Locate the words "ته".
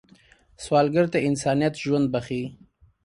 1.13-1.19